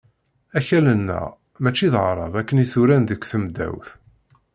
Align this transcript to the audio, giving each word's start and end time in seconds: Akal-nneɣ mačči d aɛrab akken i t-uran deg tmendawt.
Akal-nneɣ 0.57 1.25
mačči 1.61 1.87
d 1.93 1.95
aɛrab 2.01 2.33
akken 2.39 2.61
i 2.63 2.65
t-uran 2.71 3.03
deg 3.09 3.21
tmendawt. 3.31 3.87